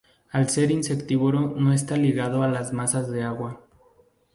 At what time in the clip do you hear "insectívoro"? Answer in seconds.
0.71-1.41